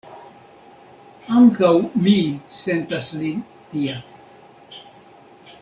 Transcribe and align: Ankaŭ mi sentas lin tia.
Ankaŭ 1.41 1.69
mi 2.07 2.15
sentas 2.55 3.13
lin 3.23 3.47
tia. 3.75 4.03